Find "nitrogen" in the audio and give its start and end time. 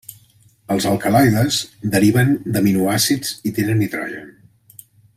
3.85-4.35